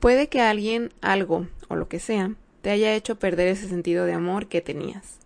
[0.00, 2.32] Puede que alguien, algo o lo que sea,
[2.62, 5.18] te haya hecho perder ese sentido de amor que tenías.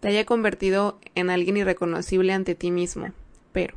[0.00, 3.08] Te haya convertido en alguien irreconocible ante ti mismo.
[3.52, 3.74] Pero,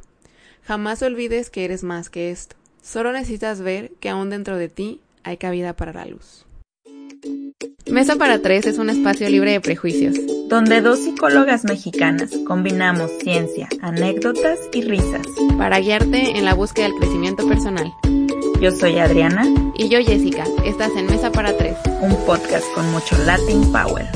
[0.63, 2.55] jamás olvides que eres más que esto.
[2.81, 6.45] Solo necesitas ver que aún dentro de ti hay cabida para la luz.
[7.89, 10.15] Mesa para Tres es un espacio libre de prejuicios,
[10.47, 15.25] donde dos psicólogas mexicanas combinamos ciencia, anécdotas y risas
[15.57, 17.93] para guiarte en la búsqueda del crecimiento personal.
[18.59, 19.43] Yo soy Adriana.
[19.75, 20.43] Y yo Jessica.
[20.65, 21.77] Estás en Mesa para Tres.
[22.01, 24.07] Un podcast con mucho Latin Power.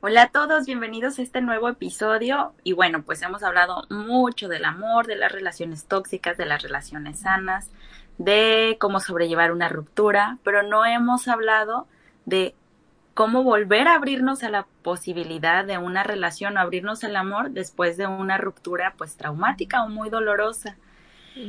[0.00, 2.54] Hola a todos, bienvenidos a este nuevo episodio.
[2.64, 7.20] Y bueno, pues hemos hablado mucho del amor, de las relaciones tóxicas, de las relaciones
[7.20, 7.70] sanas,
[8.16, 11.86] de cómo sobrellevar una ruptura, pero no hemos hablado
[12.24, 12.54] de
[13.12, 17.98] cómo volver a abrirnos a la posibilidad de una relación o abrirnos al amor después
[17.98, 20.78] de una ruptura pues traumática o muy dolorosa.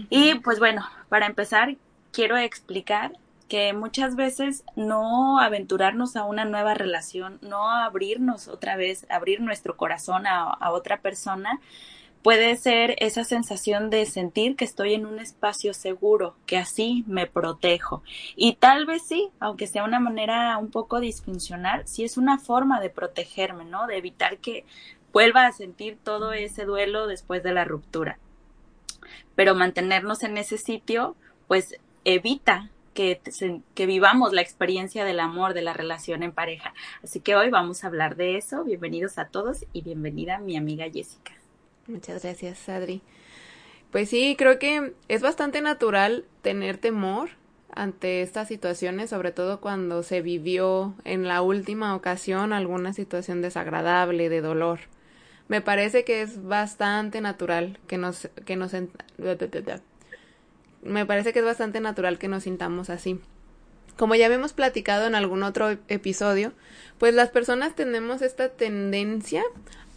[0.09, 1.75] Y pues bueno, para empezar,
[2.11, 3.13] quiero explicar
[3.47, 9.77] que muchas veces no aventurarnos a una nueva relación, no abrirnos otra vez, abrir nuestro
[9.77, 11.61] corazón a, otra persona,
[12.23, 17.25] puede ser esa sensación de sentir que estoy en un espacio seguro, que así me
[17.25, 18.03] protejo.
[18.35, 22.81] Y tal vez sí, aunque sea una manera un poco disfuncional, sí es una forma
[22.81, 23.87] de protegerme, ¿no?
[23.87, 24.65] De evitar que
[25.13, 28.19] vuelva a sentir todo ese duelo después de la ruptura
[29.35, 31.15] pero mantenernos en ese sitio,
[31.47, 33.21] pues evita que,
[33.75, 36.73] que, vivamos la experiencia del amor, de la relación en pareja.
[37.03, 38.63] Así que hoy vamos a hablar de eso.
[38.63, 41.33] Bienvenidos a todos y bienvenida mi amiga Jessica.
[41.85, 43.01] Muchas gracias, Adri.
[43.91, 47.29] Pues sí, creo que es bastante natural tener temor
[47.71, 54.29] ante estas situaciones, sobre todo cuando se vivió en la última ocasión alguna situación desagradable,
[54.29, 54.79] de dolor
[55.47, 58.73] me parece que es bastante natural que nos, que nos,
[60.81, 63.19] me parece que es bastante natural que nos sintamos así.
[63.95, 66.53] Como ya habíamos platicado en algún otro episodio,
[66.99, 69.43] pues las personas tenemos esta tendencia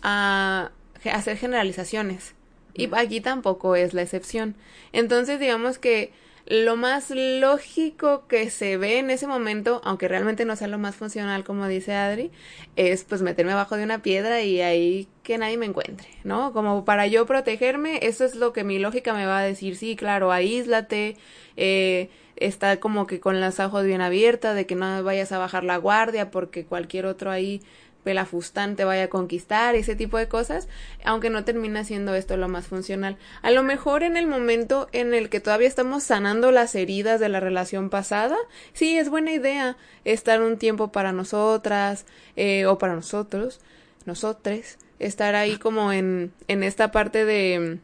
[0.03, 0.71] a
[1.13, 2.35] hacer generalizaciones.
[2.73, 4.55] Y aquí tampoco es la excepción.
[4.93, 6.13] Entonces, digamos que
[6.47, 10.97] lo más lógico que se ve en ese momento, aunque realmente no sea lo más
[10.97, 12.31] funcional como dice Adri,
[12.77, 16.53] es pues meterme abajo de una piedra y ahí que nadie me encuentre, ¿no?
[16.53, 19.97] Como para yo protegerme, eso es lo que mi lógica me va a decir, sí,
[19.97, 21.17] claro, aíslate,
[21.57, 25.63] eh, está como que con las ojos bien abiertas, de que no vayas a bajar
[25.63, 27.63] la guardia porque cualquier otro ahí
[28.03, 30.69] pelafustán te vaya a conquistar, ese tipo de cosas,
[31.05, 33.17] aunque no termina siendo esto lo más funcional.
[33.43, 37.29] A lo mejor en el momento en el que todavía estamos sanando las heridas de
[37.29, 38.37] la relación pasada,
[38.73, 42.07] sí es buena idea estar un tiempo para nosotras
[42.37, 43.61] eh, o para nosotros,
[44.07, 47.81] nosotres, estar ahí como en, en esta parte de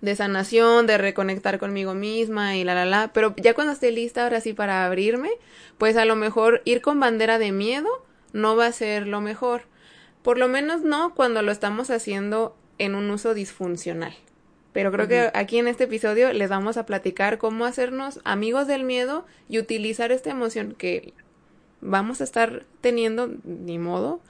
[0.00, 4.22] de sanación, de reconectar conmigo misma y la la la, pero ya cuando esté lista
[4.22, 5.30] ahora sí para abrirme,
[5.76, 7.88] pues a lo mejor ir con bandera de miedo
[8.32, 9.62] no va a ser lo mejor.
[10.22, 14.14] Por lo menos no cuando lo estamos haciendo en un uso disfuncional.
[14.72, 18.84] Pero creo que aquí en este episodio les vamos a platicar cómo hacernos amigos del
[18.84, 21.14] miedo y utilizar esta emoción que
[21.80, 24.20] vamos a estar teniendo, ni modo,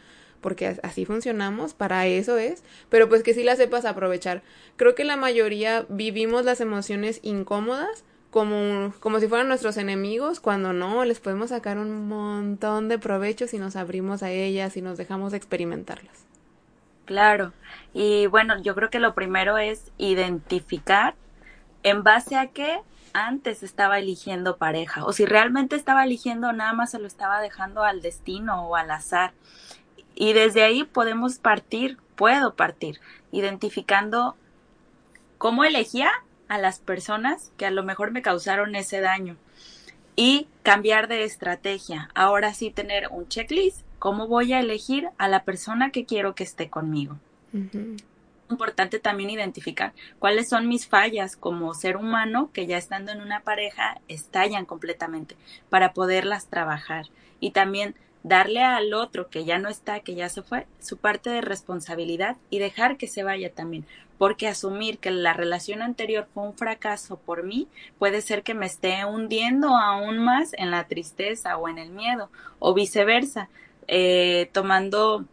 [0.41, 4.43] porque así funcionamos, para eso es, pero pues que sí la sepas aprovechar.
[4.77, 10.73] Creo que la mayoría vivimos las emociones incómodas como, como si fueran nuestros enemigos, cuando
[10.73, 14.99] no, les podemos sacar un montón de provecho si nos abrimos a ellas y nos
[14.99, 16.27] dejamos experimentarlas.
[17.07, 17.53] Claro,
[17.95, 21.15] y bueno, yo creo que lo primero es identificar
[21.83, 22.81] en base a qué
[23.15, 27.83] antes estaba eligiendo pareja, o si realmente estaba eligiendo nada más se lo estaba dejando
[27.83, 29.33] al destino o al azar.
[30.15, 33.01] Y desde ahí podemos partir, puedo partir,
[33.33, 34.37] identificando
[35.39, 36.11] cómo elegía
[36.49, 39.37] a las personas que a lo mejor me causaron ese daño
[40.17, 42.11] y cambiar de estrategia.
[42.15, 43.83] Ahora sí tener un checklist.
[43.99, 47.19] ¿Cómo voy a elegir a la persona que quiero que esté conmigo?
[48.51, 53.41] Importante también identificar cuáles son mis fallas como ser humano que ya estando en una
[53.41, 55.37] pareja estallan completamente
[55.69, 57.07] para poderlas trabajar
[57.41, 57.95] y también
[58.29, 62.37] darle al otro que ya no está, que ya se fue, su parte de responsabilidad
[62.51, 63.87] y dejar que se vaya también.
[64.19, 68.67] Porque asumir que la relación anterior fue un fracaso por mí puede ser que me
[68.67, 73.49] esté hundiendo aún más en la tristeza o en el miedo, o viceversa,
[73.87, 75.25] eh, tomando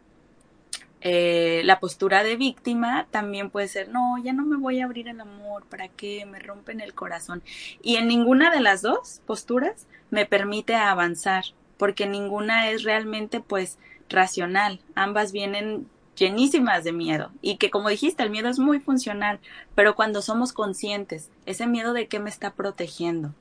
[1.07, 5.07] eh, la postura de víctima también puede ser, no, ya no me voy a abrir
[5.07, 6.25] el amor, ¿para qué?
[6.25, 7.44] Me rompen el corazón.
[7.83, 11.44] Y en ninguna de las dos posturas me permite avanzar,
[11.77, 13.77] porque ninguna es realmente pues
[14.10, 14.80] racional.
[14.95, 19.39] Ambas vienen llenísimas de miedo y que como dijiste, el miedo es muy funcional,
[19.75, 23.33] pero cuando somos conscientes, ese miedo de qué me está protegiendo.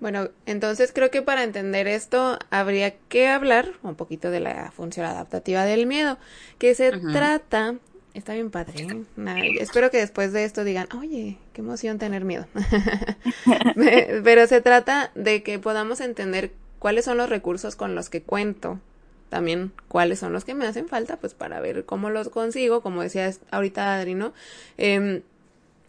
[0.00, 5.06] Bueno, entonces creo que para entender esto habría que hablar un poquito de la función
[5.06, 6.18] adaptativa del miedo,
[6.58, 7.74] que se trata,
[8.18, 9.54] está bien padre, ¿eh?
[9.60, 12.46] espero que después de esto digan, oye, qué emoción tener miedo,
[14.24, 18.80] pero se trata de que podamos entender cuáles son los recursos con los que cuento,
[19.28, 23.02] también cuáles son los que me hacen falta, pues para ver cómo los consigo, como
[23.02, 24.32] decía ahorita Adri, ¿no?
[24.76, 25.22] Eh,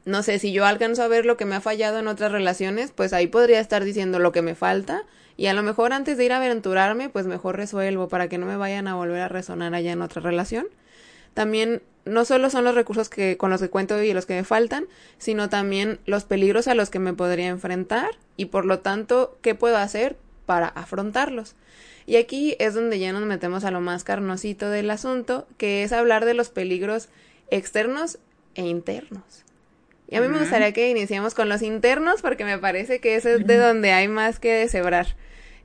[0.05, 2.91] no sé, si yo alcanzo a ver lo que me ha fallado en otras relaciones,
[2.91, 5.03] pues ahí podría estar diciendo lo que me falta
[5.39, 8.45] y a lo mejor antes de ir a aventurarme, pues mejor resuelvo para que no
[8.45, 10.67] me vayan a volver a resonar allá en otra relación.
[11.33, 14.43] También no solo son los recursos que con los que cuento y los que me
[14.43, 14.85] faltan,
[15.17, 19.55] sino también los peligros a los que me podría enfrentar y por lo tanto, ¿qué
[19.55, 21.55] puedo hacer para afrontarlos?
[22.05, 25.91] Y aquí es donde ya nos metemos a lo más carnosito del asunto, que es
[25.91, 27.09] hablar de los peligros
[27.51, 28.17] externos
[28.55, 29.45] e internos.
[30.07, 33.29] Y a mí me gustaría que iniciemos con los internos porque me parece que eso
[33.29, 35.15] es de donde hay más que deshebrar.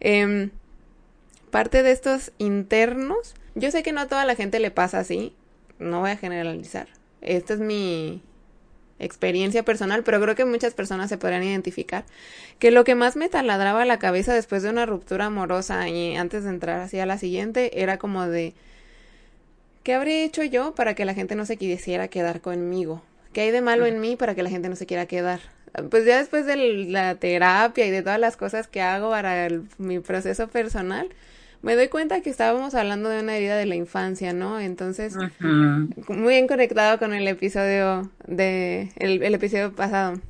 [0.00, 0.50] Em,
[1.50, 5.34] parte de estos internos, yo sé que no a toda la gente le pasa así,
[5.84, 6.88] no voy a generalizar.
[7.20, 8.22] Esta es mi
[8.98, 12.04] experiencia personal, pero creo que muchas personas se podrían identificar.
[12.58, 16.44] Que lo que más me taladraba la cabeza después de una ruptura amorosa y antes
[16.44, 18.54] de entrar hacia la siguiente era como de...
[19.82, 23.02] ¿Qué habría hecho yo para que la gente no se quisiera quedar conmigo?
[23.34, 25.40] ¿Qué hay de malo en mí para que la gente no se quiera quedar?
[25.90, 29.98] Pues ya después de la terapia y de todas las cosas que hago para mi
[29.98, 31.08] proceso personal,
[31.64, 34.60] me doy cuenta que estábamos hablando de una herida de la infancia, ¿no?
[34.60, 40.20] Entonces, muy bien conectado con el episodio de el, el, episodio pasado.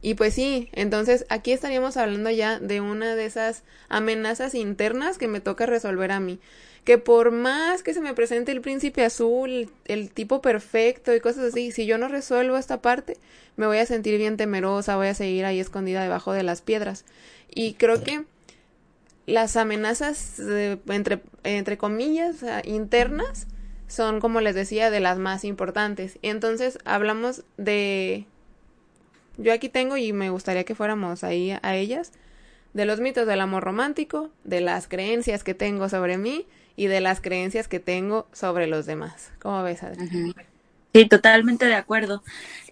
[0.00, 5.28] Y pues sí, entonces aquí estaríamos hablando ya de una de esas amenazas internas que
[5.28, 6.40] me toca resolver a mí
[6.84, 11.46] que por más que se me presente el príncipe azul, el tipo perfecto y cosas
[11.52, 13.16] así, si yo no resuelvo esta parte,
[13.56, 17.04] me voy a sentir bien temerosa, voy a seguir ahí escondida debajo de las piedras.
[17.52, 18.24] Y creo que
[19.26, 20.40] las amenazas,
[20.88, 23.48] entre, entre comillas, internas,
[23.88, 26.18] son, como les decía, de las más importantes.
[26.22, 28.26] Entonces hablamos de...
[29.36, 32.12] Yo aquí tengo y me gustaría que fuéramos ahí a ellas,
[32.72, 37.00] de los mitos del amor romántico, de las creencias que tengo sobre mí y de
[37.00, 39.32] las creencias que tengo sobre los demás.
[39.40, 40.34] ¿Cómo ves, Adri?
[40.94, 42.22] Sí, totalmente de acuerdo.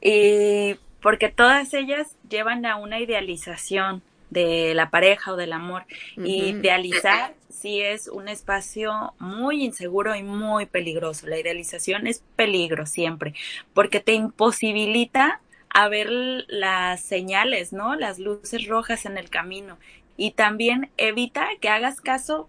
[0.00, 4.02] Y porque todas ellas llevan a una idealización
[4.34, 5.86] de la pareja o del amor.
[6.16, 11.26] Y idealizar sí es un espacio muy inseguro y muy peligroso.
[11.26, 13.32] La idealización es peligro siempre,
[13.72, 15.40] porque te imposibilita
[15.70, 16.08] a ver
[16.48, 17.96] las señales, ¿no?
[17.96, 19.78] Las luces rojas en el camino.
[20.16, 22.48] Y también evita que hagas caso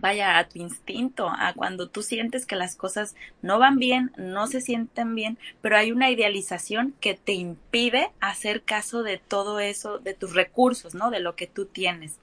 [0.00, 4.46] vaya a tu instinto, a cuando tú sientes que las cosas no van bien, no
[4.46, 9.98] se sienten bien, pero hay una idealización que te impide hacer caso de todo eso,
[9.98, 11.10] de tus recursos, ¿no?
[11.10, 12.18] De lo que tú tienes.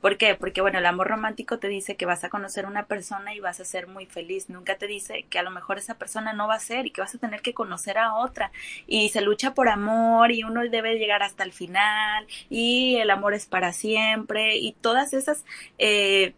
[0.00, 0.34] ¿Por qué?
[0.34, 3.60] Porque, bueno, el amor romántico te dice que vas a conocer una persona y vas
[3.60, 4.48] a ser muy feliz.
[4.48, 7.02] Nunca te dice que a lo mejor esa persona no va a ser y que
[7.02, 8.50] vas a tener que conocer a otra.
[8.86, 13.34] Y se lucha por amor y uno debe llegar hasta el final y el amor
[13.34, 15.44] es para siempre y todas esas...
[15.78, 16.34] Eh,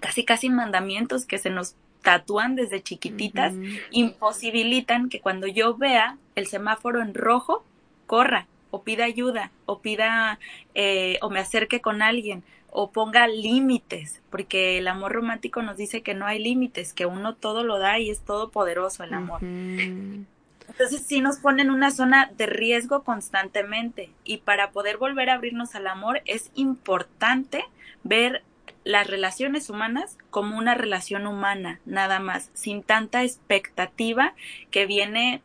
[0.00, 3.54] casi casi mandamientos que se nos tatúan desde chiquititas,
[3.90, 7.64] imposibilitan que cuando yo vea el semáforo en rojo,
[8.06, 10.38] corra o pida ayuda o pida
[10.74, 16.02] eh, o me acerque con alguien o ponga límites, porque el amor romántico nos dice
[16.02, 19.42] que no hay límites, que uno todo lo da y es todopoderoso el amor.
[19.42, 25.34] Entonces sí nos pone en una zona de riesgo constantemente y para poder volver a
[25.34, 27.64] abrirnos al amor es importante
[28.04, 28.42] ver
[28.88, 34.32] las relaciones humanas como una relación humana, nada más, sin tanta expectativa
[34.70, 35.42] que viene,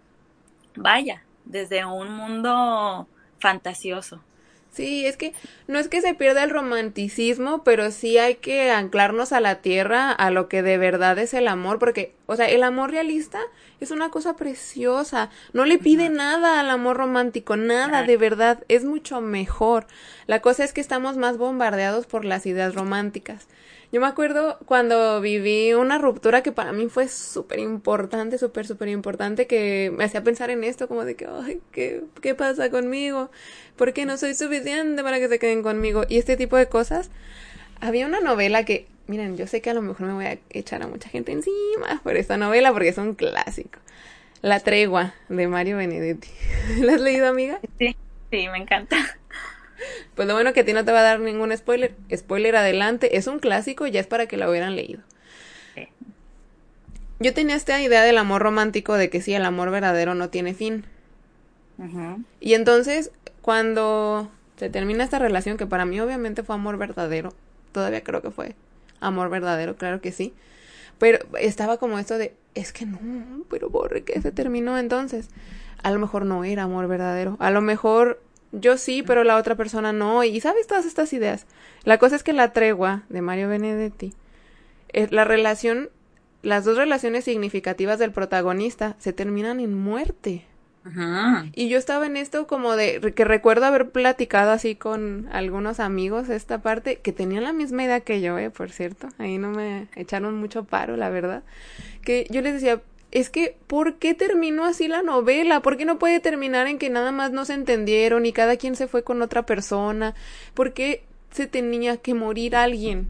[0.77, 3.05] vaya, desde un mundo
[3.39, 4.23] fantasioso.
[4.71, 5.33] Sí, es que
[5.67, 10.13] no es que se pierda el romanticismo, pero sí hay que anclarnos a la tierra,
[10.13, 13.41] a lo que de verdad es el amor, porque, o sea, el amor realista
[13.83, 18.83] es una cosa preciosa, no le pide nada al amor romántico, nada, de verdad, es
[18.83, 19.87] mucho mejor.
[20.27, 23.47] La cosa es que estamos más bombardeados por las ideas románticas.
[23.91, 28.87] Yo me acuerdo cuando viví una ruptura que para mí fue súper importante, súper, súper
[28.87, 33.29] importante, que me hacía pensar en esto, como de que, ay, ¿qué, ¿qué pasa conmigo?
[33.75, 36.05] ¿Por qué no soy suficiente para que se queden conmigo?
[36.09, 37.11] Y este tipo de cosas.
[37.83, 40.81] Había una novela que, miren, yo sé que a lo mejor me voy a echar
[40.83, 43.77] a mucha gente encima por esta novela porque es un clásico.
[44.41, 46.29] La tregua de Mario Benedetti.
[46.79, 47.59] ¿La has leído, amiga?
[47.79, 47.93] Sí,
[48.31, 48.95] sí, me encanta.
[50.15, 51.93] Pues lo bueno que a ti no te va a dar ningún spoiler.
[52.15, 53.17] Spoiler adelante.
[53.17, 55.01] Es un clásico, ya es para que lo hubieran leído.
[57.19, 60.53] Yo tenía esta idea del amor romántico de que sí, el amor verdadero no tiene
[60.53, 60.85] fin.
[62.39, 63.11] Y entonces,
[63.41, 67.33] cuando se termina esta relación, que para mí obviamente fue amor verdadero,
[67.73, 68.55] todavía creo que fue
[69.01, 70.33] amor verdadero, claro que sí.
[70.99, 72.99] Pero estaba como esto de, es que no,
[73.49, 75.27] pero borre que se terminó entonces.
[75.81, 77.35] A lo mejor no era amor verdadero.
[77.39, 78.21] A lo mejor
[78.53, 80.23] yo sí, pero la otra persona no.
[80.23, 81.45] Y sabes todas estas ideas.
[81.83, 84.13] La cosa es que la tregua de Mario Benedetti,
[84.89, 85.89] es la relación,
[86.43, 90.45] las dos relaciones significativas del protagonista se terminan en muerte.
[90.85, 91.45] Ajá.
[91.53, 96.29] Y yo estaba en esto como de que recuerdo haber platicado así con algunos amigos
[96.29, 99.07] esta parte que tenían la misma idea que yo, eh, por cierto.
[99.17, 101.43] Ahí no me echaron mucho paro, la verdad.
[102.03, 105.61] Que yo les decía, es que, ¿por qué terminó así la novela?
[105.61, 108.75] ¿Por qué no puede terminar en que nada más no se entendieron y cada quien
[108.75, 110.15] se fue con otra persona?
[110.55, 113.07] ¿Por qué se tenía que morir alguien?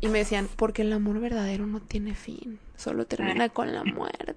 [0.00, 4.34] Y me decían, porque el amor verdadero no tiene fin, solo termina con la muerte.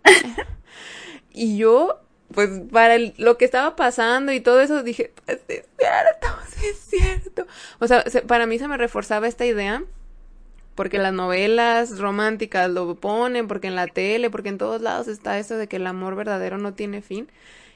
[1.31, 2.01] y yo,
[2.33, 6.27] pues para el- lo que estaba pasando y todo eso, dije, pues es cierto,
[6.57, 7.47] sí es cierto.
[7.79, 9.83] O sea, se- para mí se me reforzaba esta idea
[10.75, 15.39] porque las novelas románticas lo ponen, porque en la tele, porque en todos lados está
[15.39, 17.29] eso de que el amor verdadero no tiene fin.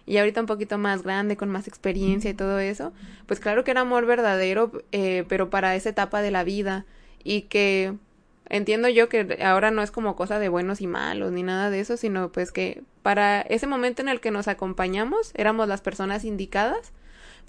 [0.05, 2.91] Y ahorita un poquito más grande, con más experiencia y todo eso,
[3.27, 6.85] pues claro que era amor verdadero, eh, pero para esa etapa de la vida.
[7.23, 7.93] Y que
[8.49, 11.79] entiendo yo que ahora no es como cosa de buenos y malos ni nada de
[11.79, 16.25] eso, sino pues que para ese momento en el que nos acompañamos éramos las personas
[16.25, 16.91] indicadas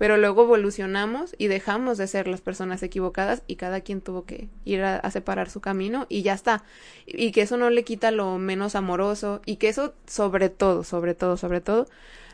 [0.01, 4.49] pero luego evolucionamos y dejamos de ser las personas equivocadas y cada quien tuvo que
[4.65, 6.65] ir a, a separar su camino y ya está.
[7.05, 10.85] Y, y que eso no le quita lo menos amoroso y que eso sobre todo,
[10.85, 11.87] sobre todo, sobre todo,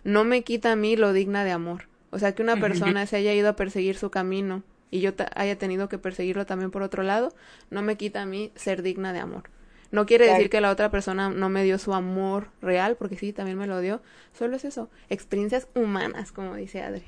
[0.04, 1.88] no me quita a mí lo digna de amor.
[2.12, 5.58] O sea, que una persona se haya ido a perseguir su camino y yo haya
[5.58, 7.32] tenido que perseguirlo también por otro lado,
[7.70, 9.44] no me quita a mí ser digna de amor.
[9.92, 13.32] No quiere decir que la otra persona no me dio su amor real, porque sí,
[13.32, 14.02] también me lo dio.
[14.32, 17.04] Solo es eso, experiencias humanas, como dice Adri.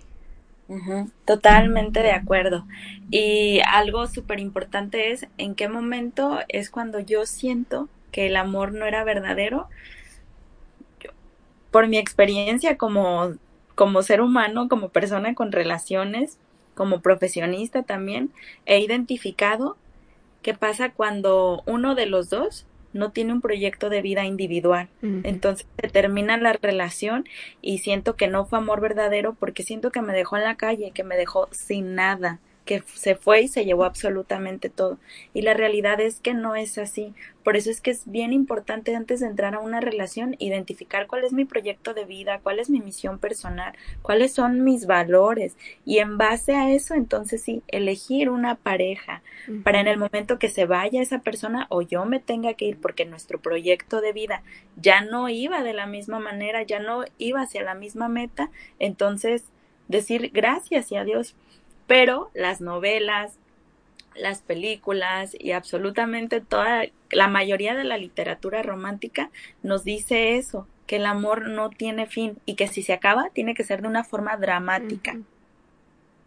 [1.25, 2.67] Totalmente de acuerdo.
[3.11, 8.73] Y algo súper importante es en qué momento es cuando yo siento que el amor
[8.73, 9.69] no era verdadero.
[11.01, 11.11] Yo-
[11.71, 13.35] por mi experiencia como,
[13.75, 16.39] como ser humano, como persona con relaciones,
[16.79, 18.31] como profesionista también,
[18.65, 19.77] he identificado
[20.43, 24.89] qué pasa cuando uno de los dos no tiene un proyecto de vida individual.
[25.03, 27.25] Entonces se termina la relación
[27.61, 30.93] y siento que no fue amor verdadero porque siento que me dejó en la calle,
[30.95, 34.99] que me dejó sin nada, que se fue y se llevó absolutamente todo.
[35.33, 37.15] Y la realidad es que no es así.
[37.43, 41.25] Por eso es que es bien importante antes de entrar a una relación identificar cuál
[41.25, 43.73] es mi proyecto de vida, cuál es mi misión personal,
[44.03, 45.57] cuáles son mis valores
[45.87, 49.23] y en base a eso entonces sí, elegir una pareja
[49.65, 52.79] para en el momento que se vaya esa persona o yo me tenga que ir
[52.79, 54.43] porque nuestro proyecto de vida
[54.77, 59.45] ya no iba de la misma manera, ya no iba hacia la misma meta, entonces
[59.89, 61.35] decir gracias y adiós.
[61.89, 63.35] Pero las novelas,
[64.15, 69.31] las películas y absolutamente toda la mayoría de la literatura romántica
[69.65, 73.55] nos dice eso, que el amor no tiene fin y que si se acaba tiene
[73.55, 75.17] que ser de una forma dramática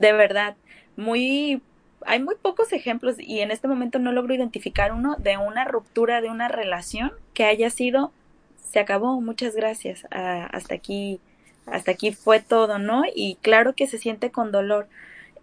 [0.02, 0.58] de verdad,
[0.98, 1.62] muy,
[2.06, 6.22] hay muy pocos ejemplos y en este momento no logro identificar uno de una ruptura
[6.22, 8.12] de una relación que haya sido,
[8.72, 11.20] se acabó, muchas gracias, ah, hasta aquí,
[11.68, 13.04] hasta aquí fue todo, ¿no?
[13.16, 14.88] Y claro que se siente con dolor.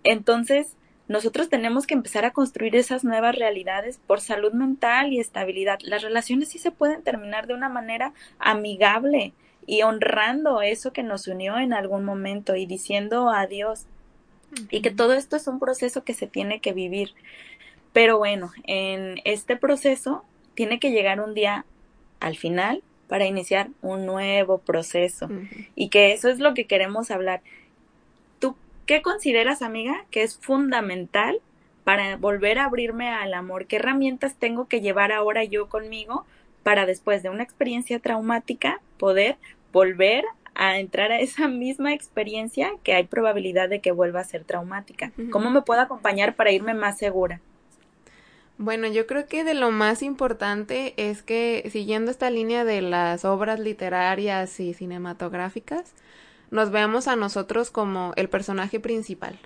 [0.05, 0.76] Entonces,
[1.09, 5.78] nosotros tenemos que empezar a construir esas nuevas realidades por salud mental y estabilidad.
[5.83, 9.33] Las relaciones sí se pueden terminar de una manera amigable
[9.67, 13.87] y honrando eso que nos unió en algún momento y diciendo adiós
[14.71, 17.14] y que todo esto es un proceso que se tiene que vivir.
[17.93, 20.25] Pero bueno, en este proceso
[20.55, 21.64] tiene que llegar un día
[22.21, 25.28] al final para iniciar un nuevo proceso
[25.75, 27.40] y que eso es lo que queremos hablar.
[28.88, 31.42] ¿Tú ¿Qué consideras, amiga, que es fundamental
[31.85, 33.66] para volver a abrirme al amor?
[33.66, 36.25] ¿Qué herramientas tengo que llevar ahora yo conmigo
[36.62, 39.37] para después de una experiencia traumática poder
[39.75, 44.45] volver a entrar a esa misma experiencia que hay probabilidad de que vuelva a ser
[44.45, 45.12] traumática?
[45.30, 47.42] ¿Cómo me puedo acompañar para irme más segura?
[48.57, 53.26] Bueno, yo creo que de lo más importante es que siguiendo esta línea de las
[53.26, 55.92] obras literarias y cinematográficas,
[56.50, 59.38] nos veamos a nosotros como el personaje principal.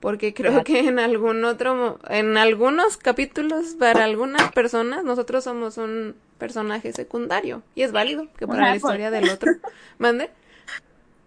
[0.00, 6.14] Porque creo que en algún otro, en algunos capítulos, para algunas personas, nosotros somos un
[6.38, 7.62] personaje secundario.
[7.74, 9.52] Y es válido que para la historia del otro.
[9.98, 10.30] ¿Mande?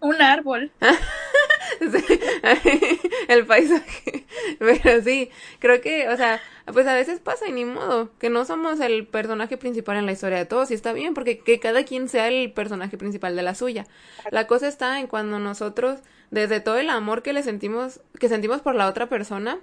[0.02, 0.72] Un árbol.
[3.28, 4.26] el paisaje.
[4.60, 5.30] Pero sí,
[5.60, 6.42] creo que, o sea,
[6.74, 10.12] pues a veces pasa y ni modo, que no somos el personaje principal en la
[10.12, 13.44] historia de todos y está bien porque que cada quien sea el personaje principal de
[13.44, 13.86] la suya.
[14.32, 16.00] La cosa está en cuando nosotros,
[16.32, 19.60] desde todo el amor que le sentimos, que sentimos por la otra persona,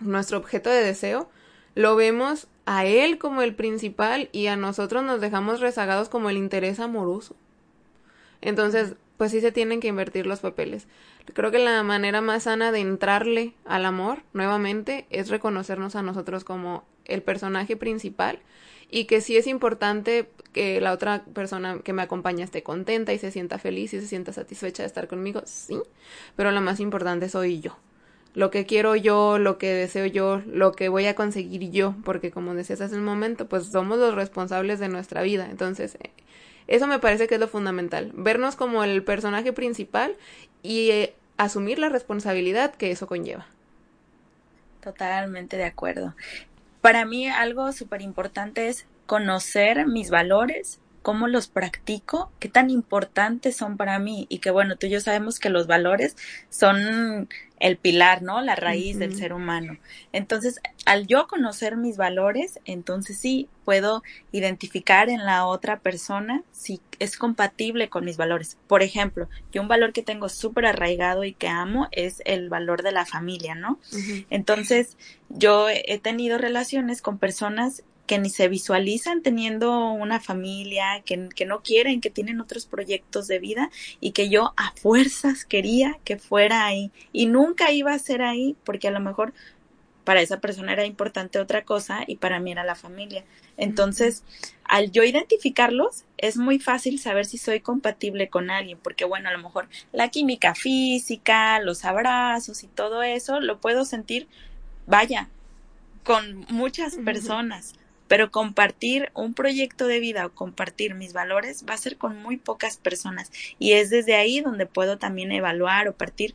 [0.00, 1.28] nuestro objeto de deseo,
[1.74, 6.36] lo vemos a él como el principal y a nosotros nos dejamos rezagados como el
[6.36, 7.36] interés amoroso.
[8.40, 10.86] Entonces, pues sí se tienen que invertir los papeles.
[11.32, 16.44] Creo que la manera más sana de entrarle al amor nuevamente es reconocernos a nosotros
[16.44, 18.40] como el personaje principal
[18.90, 23.18] y que sí es importante que la otra persona que me acompaña esté contenta y
[23.18, 25.78] se sienta feliz y se sienta satisfecha de estar conmigo, sí,
[26.36, 27.76] pero lo más importante soy yo.
[28.34, 32.30] Lo que quiero yo, lo que deseo yo, lo que voy a conseguir yo, porque
[32.30, 35.48] como decías hace un momento, pues somos los responsables de nuestra vida.
[35.50, 35.96] Entonces,
[36.68, 40.16] eso me parece que es lo fundamental, vernos como el personaje principal
[40.62, 43.46] y eh, asumir la responsabilidad que eso conlleva.
[44.80, 46.14] Totalmente de acuerdo.
[46.80, 53.54] Para mí algo súper importante es conocer mis valores, cómo los practico, qué tan importantes
[53.54, 56.16] son para mí y que bueno, tú y yo sabemos que los valores
[56.50, 57.28] son
[57.60, 58.40] el pilar, ¿no?
[58.40, 59.78] La raíz del ser humano.
[60.10, 66.80] Entonces, al yo conocer mis valores, entonces sí puedo identificar en la otra persona si
[66.98, 68.58] es compatible con mis valores.
[68.66, 72.82] Por ejemplo, yo un valor que tengo súper arraigado y que amo es el valor
[72.82, 73.78] de la familia, ¿no?
[74.28, 74.96] Entonces,
[75.28, 81.44] yo he tenido relaciones con personas que ni se visualizan teniendo una familia, que, que,
[81.44, 83.70] no quieren, que tienen otros proyectos de vida
[84.00, 86.90] y que yo a fuerzas quería que fuera ahí.
[87.12, 89.32] Y nunca iba a ser ahí porque a lo mejor
[90.06, 93.24] para esa persona era importante otra cosa y para mí era la familia.
[93.56, 94.22] Entonces,
[94.62, 99.32] al yo identificarlos, es muy fácil saber si soy compatible con alguien, porque bueno, a
[99.32, 104.28] lo mejor la química física, los abrazos y todo eso, lo puedo sentir,
[104.86, 105.28] vaya,
[106.04, 107.74] con muchas personas
[108.08, 112.36] pero compartir un proyecto de vida o compartir mis valores va a ser con muy
[112.36, 116.34] pocas personas y es desde ahí donde puedo también evaluar o partir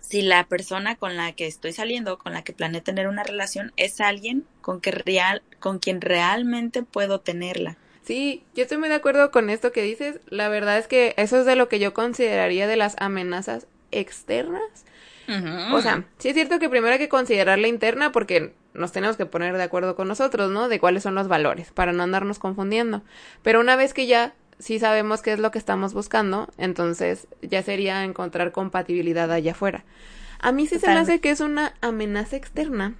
[0.00, 3.72] si la persona con la que estoy saliendo, con la que planeo tener una relación,
[3.76, 7.76] es alguien con, que real, con quien realmente puedo tenerla.
[8.04, 10.20] Sí, yo estoy muy de acuerdo con esto que dices.
[10.28, 14.84] La verdad es que eso es de lo que yo consideraría de las amenazas externas.
[15.72, 19.16] O sea, sí es cierto que primero hay que considerar la interna porque nos tenemos
[19.16, 20.68] que poner de acuerdo con nosotros, ¿no?
[20.68, 23.02] De cuáles son los valores, para no andarnos confundiendo.
[23.42, 27.62] Pero una vez que ya sí sabemos qué es lo que estamos buscando, entonces ya
[27.62, 29.84] sería encontrar compatibilidad allá afuera.
[30.40, 32.94] A mí sí se me hace que es una amenaza externa,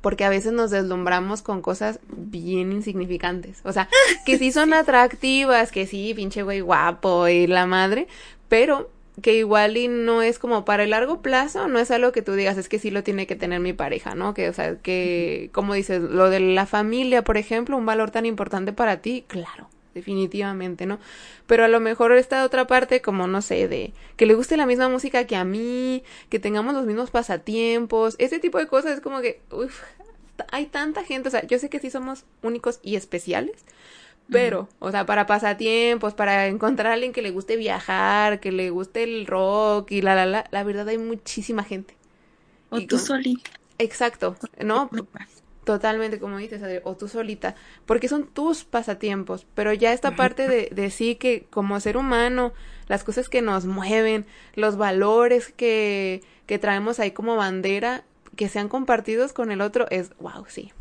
[0.00, 3.60] porque a veces nos deslumbramos con cosas bien insignificantes.
[3.64, 3.88] O sea,
[4.26, 8.08] que sí son atractivas, que sí, pinche güey guapo y la madre,
[8.48, 12.22] pero que igual y no es como para el largo plazo, no es algo que
[12.22, 14.32] tú digas, es que sí lo tiene que tener mi pareja, ¿no?
[14.32, 18.24] Que, o sea, que, como dices, lo de la familia, por ejemplo, un valor tan
[18.24, 20.98] importante para ti, claro, definitivamente, ¿no?
[21.46, 24.64] Pero a lo mejor esta otra parte, como no sé, de que le guste la
[24.64, 29.00] misma música que a mí, que tengamos los mismos pasatiempos, ese tipo de cosas es
[29.02, 29.82] como que, uff,
[30.50, 33.64] hay tanta gente, o sea, yo sé que sí somos únicos y especiales,
[34.32, 38.70] pero, o sea, para pasatiempos, para encontrar a alguien que le guste viajar, que le
[38.70, 41.96] guste el rock y la, la, la, la verdad hay muchísima gente.
[42.70, 43.50] O tú solita.
[43.78, 44.90] Exacto, ¿no?
[45.64, 47.54] Totalmente, como dices, o tú solita,
[47.86, 52.52] porque son tus pasatiempos, pero ya esta parte de, de sí que como ser humano,
[52.88, 58.02] las cosas que nos mueven, los valores que, que traemos ahí como bandera,
[58.34, 60.72] que sean compartidos con el otro, es wow, sí.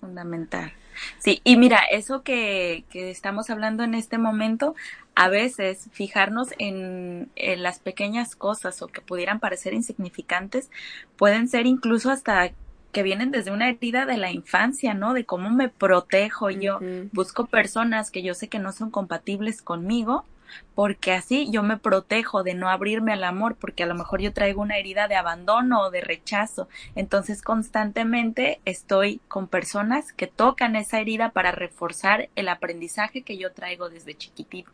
[0.00, 0.72] Fundamental.
[1.18, 4.74] Sí, y mira, eso que, que estamos hablando en este momento,
[5.14, 10.70] a veces fijarnos en, en, las pequeñas cosas o que pudieran parecer insignificantes,
[11.16, 12.52] pueden ser incluso hasta
[12.92, 15.14] que vienen desde una herida de la infancia, ¿no?
[15.14, 16.78] De cómo me protejo yo.
[17.12, 20.26] Busco personas que yo sé que no son compatibles conmigo
[20.74, 24.32] porque así yo me protejo de no abrirme al amor, porque a lo mejor yo
[24.32, 26.68] traigo una herida de abandono o de rechazo.
[26.94, 33.52] Entonces constantemente estoy con personas que tocan esa herida para reforzar el aprendizaje que yo
[33.52, 34.70] traigo desde chiquitito.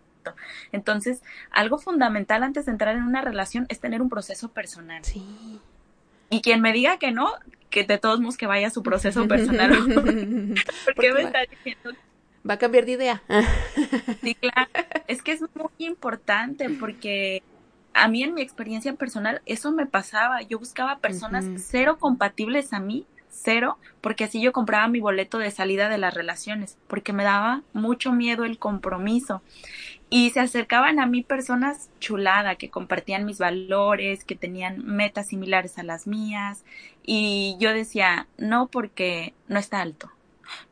[0.73, 5.05] Entonces, algo fundamental antes de entrar en una relación es tener un proceso personal.
[5.05, 5.61] Sí.
[6.31, 7.31] Y quien me diga que no,
[7.71, 9.71] que de todos modos que vaya a su proceso personal.
[10.95, 11.93] Porque me está diciendo
[12.49, 13.23] va a cambiar de idea.
[14.23, 14.71] sí, claro.
[15.07, 17.43] Es que es muy importante porque
[17.95, 20.43] a mí en mi experiencia personal eso me pasaba.
[20.43, 25.51] Yo buscaba personas cero compatibles a mí, cero, porque así yo compraba mi boleto de
[25.51, 29.43] salida de las relaciones, porque me daba mucho miedo el compromiso.
[30.11, 35.79] Y se acercaban a mí personas chulada, que compartían mis valores, que tenían metas similares
[35.79, 36.65] a las mías.
[37.03, 40.11] Y yo decía, no porque no está alto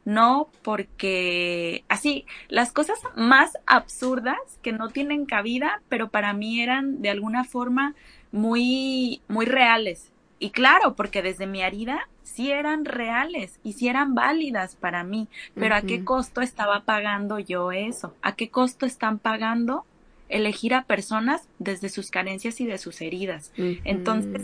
[0.04, 7.02] no porque así, las cosas más absurdas que no tienen cabida, pero para mí eran
[7.02, 7.94] de alguna forma
[8.32, 10.12] muy, muy reales.
[10.38, 15.28] Y claro, porque desde mi herida sí eran reales y sí eran válidas para mí,
[15.54, 18.14] pero ¿a qué costo estaba pagando yo eso?
[18.20, 19.86] ¿A qué costo están pagando
[20.28, 23.52] elegir a personas desde sus carencias y de sus heridas.
[23.56, 24.42] Entonces,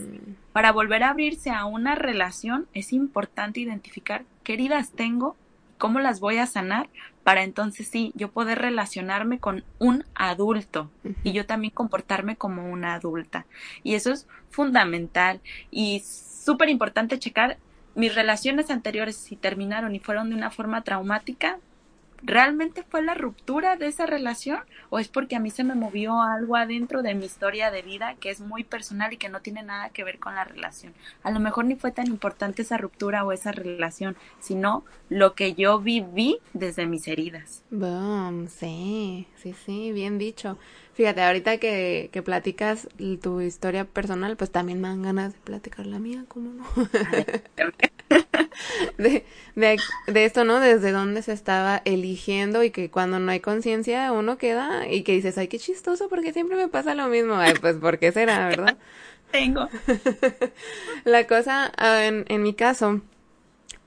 [0.53, 5.37] para volver a abrirse a una relación es importante identificar qué heridas tengo,
[5.79, 6.89] cómo las voy a sanar,
[7.25, 10.91] para entonces sí, yo poder relacionarme con un adulto
[11.25, 13.47] y yo también comportarme como una adulta.
[13.83, 17.59] Y eso es fundamental y súper importante checar
[17.95, 21.59] mis relaciones anteriores si terminaron y fueron de una forma traumática,
[22.23, 26.23] ¿realmente fue la ruptura de esa relación o es porque a mí se me movió
[26.23, 29.63] algo adentro de mi historia de vida que es muy personal y que no tiene
[29.63, 30.95] nada que ver con la relación?
[31.23, 35.55] A lo mejor ni fue tan importante esa ruptura o esa relación, sino lo que
[35.55, 37.63] yo viví desde mis heridas.
[38.49, 40.59] Sí, sí, sí, bien dicho.
[40.95, 42.87] Fíjate, ahorita que, que platicas
[43.23, 46.65] tu historia personal, pues también me dan ganas de platicar la mía, ¿cómo no?
[48.99, 49.25] de,
[49.57, 50.61] de, de, esto, ¿no?
[50.61, 55.13] Desde dónde se estaba eligiendo y que cuando no hay conciencia uno queda y que
[55.13, 57.37] dices, ay, qué chistoso, porque siempre me pasa lo mismo.
[57.37, 58.77] Ay, pues, ¿por qué será, verdad?
[59.33, 59.71] Tengo.
[61.05, 63.01] La cosa, ah, en, en mi caso,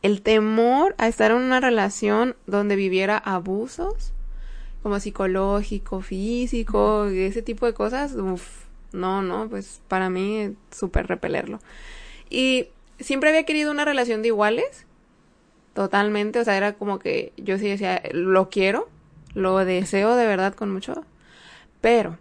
[0.02, 4.15] el temor a estar en una relación donde viviera abusos,
[4.86, 11.60] como psicológico, físico, ese tipo de cosas, uff, no, no, pues para mí súper repelerlo.
[12.30, 12.68] Y
[13.00, 14.86] siempre había querido una relación de iguales,
[15.74, 18.88] totalmente, o sea, era como que yo sí decía, lo quiero,
[19.34, 21.04] lo deseo de verdad con mucho,
[21.82, 22.20] pero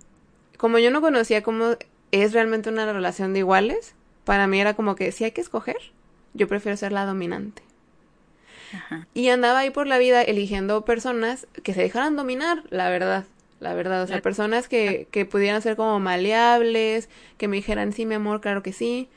[0.57, 1.77] como yo no conocía cómo
[2.13, 5.93] es realmente una relación de iguales, para mí era como que si hay que escoger,
[6.33, 7.63] yo prefiero ser la dominante.
[9.15, 13.25] Y andaba ahí por la vida eligiendo personas que se dejaran dominar, la verdad,
[13.61, 17.09] la verdad, o sea, personas que, que pudieran ser como maleables,
[17.39, 19.09] que me dijeran, sí, mi amor, claro que sí,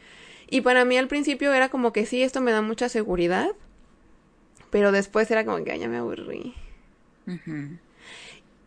[0.50, 3.50] y para mí al principio era como que sí, esto me da mucha seguridad,
[4.70, 6.54] pero después era como que ya me aburrí.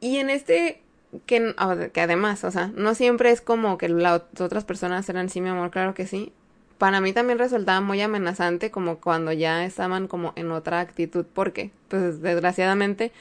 [0.01, 0.83] Y en este,
[1.27, 1.55] que,
[1.93, 5.49] que además, o sea, no siempre es como que las otras personas eran sí, mi
[5.49, 6.33] amor, claro que sí.
[6.81, 11.73] Para mí también resultaba muy amenazante como cuando ya estaban como en otra actitud, porque,
[11.89, 13.13] pues desgraciadamente,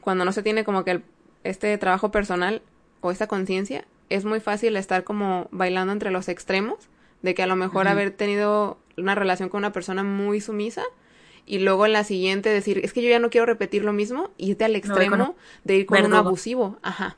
[0.00, 1.04] cuando no se tiene como que el,
[1.44, 2.60] este trabajo personal
[3.00, 6.88] o esta conciencia, es muy fácil estar como bailando entre los extremos
[7.22, 10.82] de que a lo mejor haber tenido una relación con una persona muy sumisa
[11.46, 14.30] y luego en la siguiente decir, es que yo ya no quiero repetir lo mismo,
[14.38, 16.78] irte al extremo de ir con un abusivo.
[16.82, 17.16] Ajá.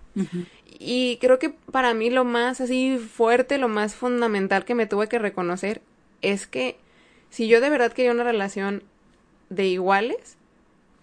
[0.78, 5.08] Y creo que para mí lo más así fuerte, lo más fundamental que me tuve
[5.08, 5.82] que reconocer
[6.22, 6.76] es que
[7.30, 8.82] si yo de verdad quería una relación
[9.50, 10.36] de iguales,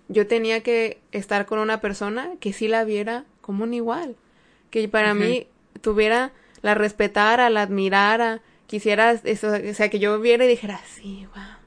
[0.07, 4.15] yo tenía que estar con una persona que sí la viera como un igual,
[4.69, 5.47] que para mí
[5.81, 6.31] tuviera,
[6.61, 11.60] la respetara, la admirara, quisiera eso, o sea, que yo viera y dijera, sí, wow,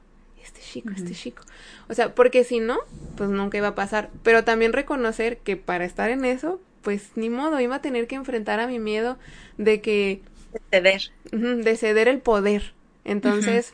[0.75, 1.43] chico, este chico.
[1.87, 2.77] O sea, porque si no,
[3.15, 4.09] pues nunca iba a pasar.
[4.23, 8.15] Pero también reconocer que para estar en eso, pues ni modo, iba a tener que
[8.15, 9.17] enfrentar a mi miedo
[9.57, 10.21] de que...
[10.53, 11.01] De ceder.
[11.31, 12.73] de ceder el poder.
[13.03, 13.73] Entonces,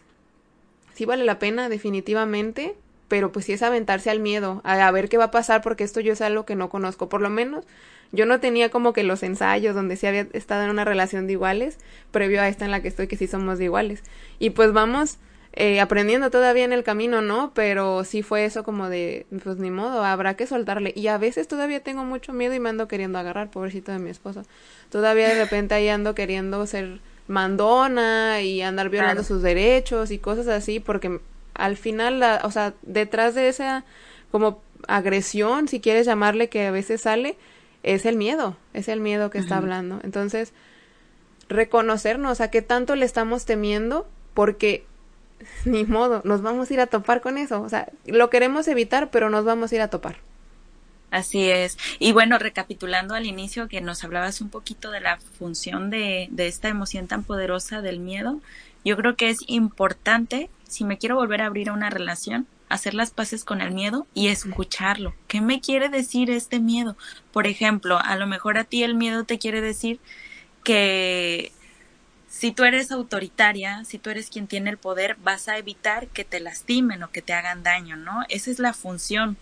[0.94, 2.76] sí vale la pena, definitivamente,
[3.08, 5.84] pero pues sí es aventarse al miedo, a, a ver qué va a pasar, porque
[5.84, 7.10] esto yo es algo que no conozco.
[7.10, 7.66] Por lo menos
[8.12, 11.34] yo no tenía como que los ensayos donde sí había estado en una relación de
[11.34, 11.78] iguales,
[12.12, 14.04] previo a esta en la que estoy, que sí somos de iguales.
[14.40, 15.18] Y pues vamos
[15.54, 17.52] eh, aprendiendo todavía en el camino, ¿no?
[17.54, 20.94] Pero sí fue eso como de, pues ni modo, habrá que soltarle.
[20.96, 24.10] Y a veces todavía tengo mucho miedo y me ando queriendo agarrar, pobrecito de mi
[24.10, 24.44] esposo.
[24.90, 30.48] Todavía de repente ahí ando queriendo ser mandona y andar violando sus derechos y cosas
[30.48, 31.20] así, porque
[31.54, 33.84] al final, la, o sea, detrás de esa
[34.32, 37.36] como agresión, si quieres llamarle, que a veces sale,
[37.84, 40.00] es el miedo, es el miedo que está hablando.
[40.04, 40.54] Entonces,
[41.50, 44.86] reconocernos a qué tanto le estamos temiendo, porque
[45.66, 47.62] ni modo, nos vamos a ir a topar con eso.
[47.62, 50.18] O sea, lo queremos evitar, pero nos vamos a ir a topar.
[51.12, 51.78] Así es.
[52.00, 56.48] Y bueno, recapitulando al inicio que nos hablabas un poquito de la función de, de
[56.48, 58.40] esta emoción tan poderosa del miedo,
[58.86, 62.94] yo creo que es importante, si me quiero volver a abrir a una relación, hacer
[62.94, 65.14] las paces con el miedo y escucharlo.
[65.28, 66.96] ¿Qué me quiere decir este miedo?
[67.34, 70.00] Por ejemplo, a lo mejor a ti el miedo te quiere decir
[70.64, 71.52] que
[72.32, 76.24] si tú eres autoritaria, si tú eres quien tiene el poder, vas a evitar que
[76.24, 78.24] te lastimen o que te hagan daño, ¿no?
[78.30, 79.38] Esa es la función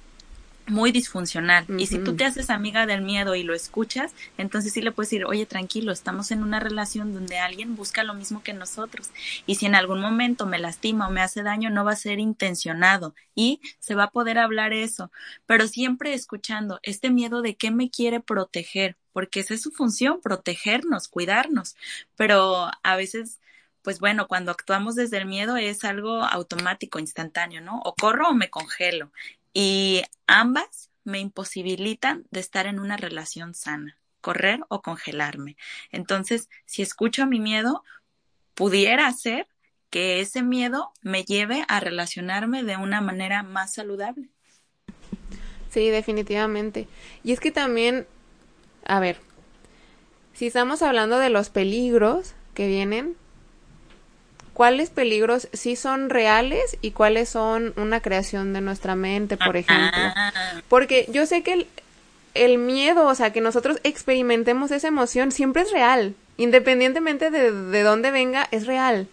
[0.66, 1.68] muy disfuncional.
[1.78, 5.12] Y si tú te haces amiga del miedo y lo escuchas, entonces sí le puedes
[5.12, 9.12] decir, oye, tranquilo, estamos en una relación donde alguien busca lo mismo que nosotros.
[9.46, 12.18] Y si en algún momento me lastima o me hace daño, no va a ser
[12.18, 15.12] intencionado y se va a poder hablar eso.
[15.46, 20.22] Pero siempre escuchando este miedo de qué me quiere proteger, porque esa es su función,
[20.22, 21.76] protegernos, cuidarnos.
[22.16, 23.42] Pero a veces
[23.82, 27.82] pues bueno, cuando actuamos desde el miedo es algo automático, instantáneo, ¿no?
[27.84, 29.12] O corro o me congelo
[29.54, 35.58] y ambas me imposibilitan de estar en una relación sana, correr o congelarme.
[35.92, 37.84] Entonces, si escucho a mi miedo,
[38.54, 39.48] pudiera ser
[39.90, 44.30] que ese miedo me lleve a relacionarme de una manera más saludable.
[45.70, 46.88] Sí, definitivamente.
[47.24, 48.08] Y es que también,
[48.90, 49.18] a ver,
[50.34, 53.16] si estamos hablando de los peligros que vienen,
[54.54, 60.02] cuáles peligros sí son reales y cuáles son una creación de nuestra mente, por ejemplo.
[60.68, 61.68] Porque yo sé que
[62.34, 67.84] el, miedo, o sea, que nosotros experimentemos esa emoción siempre es real, independientemente de, de
[67.84, 69.08] dónde venga, es real.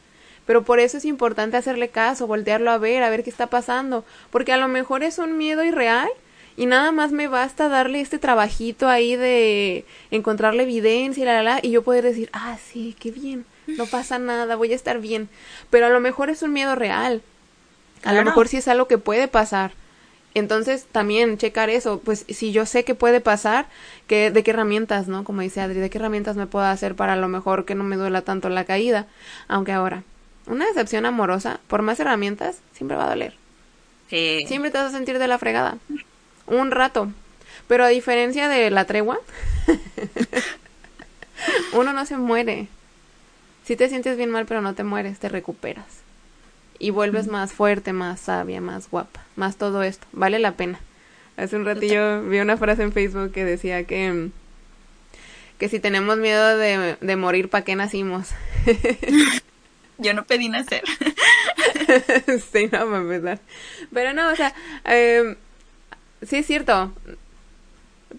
[0.46, 4.06] Pero por eso es importante hacerle caso, voltearlo a ver, a ver qué está pasando,
[4.30, 6.08] porque a lo mejor es un miedo irreal
[6.56, 11.42] y nada más me basta darle este trabajito ahí de encontrarle evidencia y la, la,
[11.42, 15.00] la y yo poder decir, ah, sí, qué bien no pasa nada, voy a estar
[15.00, 15.28] bien.
[15.70, 17.22] Pero a lo mejor es un miedo real.
[18.04, 19.72] A lo mejor sí es algo que puede pasar.
[20.34, 23.66] Entonces, también checar eso, pues si yo sé que puede pasar,
[24.06, 25.24] que, de qué herramientas, ¿no?
[25.24, 27.84] Como dice Adri, de qué herramientas me puedo hacer para a lo mejor que no
[27.84, 29.06] me duela tanto la caída.
[29.48, 30.04] Aunque ahora,
[30.46, 33.34] una decepción amorosa, por más herramientas, siempre va a doler.
[34.10, 34.44] Sí.
[34.46, 35.78] Siempre te vas a sentir de la fregada.
[36.46, 37.10] Un rato.
[37.68, 39.18] Pero a diferencia de la tregua,
[41.72, 42.68] uno no se muere.
[43.64, 45.86] Si te sientes bien mal, pero no te mueres, te recuperas.
[46.78, 50.06] Y vuelves más fuerte, más sabia, más guapa, más todo esto.
[50.12, 50.78] Vale la pena.
[51.36, 54.30] Hace un ratillo vi una frase en Facebook que decía que
[55.58, 58.28] que si tenemos miedo de, de morir, ¿para qué nacimos?
[59.98, 60.82] Yo no pedí nacer.
[62.52, 63.38] sí, no, me
[63.92, 64.54] Pero no, o sea,
[64.84, 65.36] eh,
[66.22, 66.92] sí es cierto.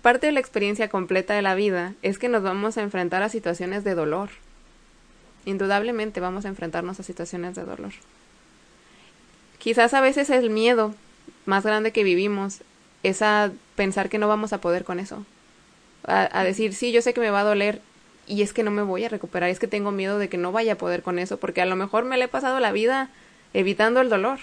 [0.01, 3.29] Parte de la experiencia completa de la vida es que nos vamos a enfrentar a
[3.29, 4.29] situaciones de dolor
[5.47, 7.93] indudablemente vamos a enfrentarnos a situaciones de dolor.
[9.59, 10.93] Quizás a veces el miedo
[11.45, 12.59] más grande que vivimos
[13.01, 15.25] es a pensar que no vamos a poder con eso.
[16.03, 17.81] A, decir, sí, yo sé que me va a doler
[18.27, 20.51] y es que no me voy a recuperar, es que tengo miedo de que no
[20.51, 23.09] vaya a poder con eso, porque a lo mejor me le he pasado la vida
[23.53, 24.39] evitando el dolor.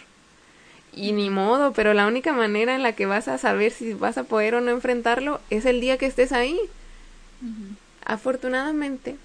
[0.96, 4.16] Y ni modo, pero la única manera en la que vas a saber si vas
[4.16, 6.58] a poder o no enfrentarlo es el día que estés ahí.
[8.04, 9.16] Afortunadamente,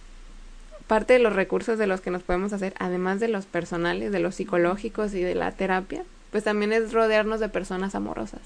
[0.87, 4.19] parte de los recursos de los que nos podemos hacer, además de los personales, de
[4.19, 8.41] los psicológicos y de la terapia, pues también es rodearnos de personas amorosas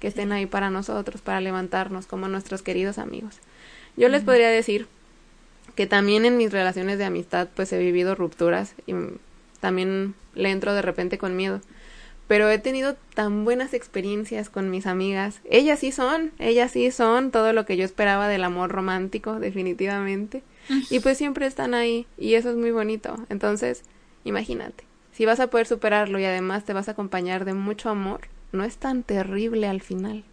[0.00, 3.36] que estén ahí para nosotros, para levantarnos como nuestros queridos amigos.
[3.96, 4.86] Yo les podría decir
[5.74, 8.94] que también en mis relaciones de amistad pues he vivido rupturas y
[9.60, 11.60] también le entro de repente con miedo.
[12.26, 15.40] Pero he tenido tan buenas experiencias con mis amigas.
[15.44, 20.42] Ellas sí son, ellas sí son todo lo que yo esperaba del amor romántico, definitivamente.
[20.90, 23.16] Y pues siempre están ahí y eso es muy bonito.
[23.28, 23.82] Entonces,
[24.24, 28.22] imagínate, si vas a poder superarlo y además te vas a acompañar de mucho amor,
[28.52, 30.24] no es tan terrible al final.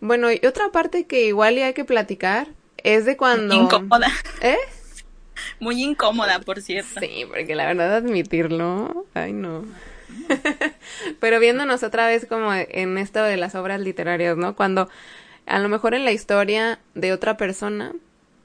[0.00, 3.54] Bueno, y otra parte que igual ya hay que platicar es de cuando...
[3.54, 4.08] Incómoda.
[4.42, 4.58] ¿Eh?
[5.60, 7.00] Muy incómoda, por cierto.
[7.00, 9.64] Sí, porque la verdad admitirlo, ay no.
[11.20, 14.56] Pero viéndonos otra vez como en esto de las obras literarias, ¿no?
[14.56, 14.88] Cuando
[15.46, 17.92] a lo mejor en la historia de otra persona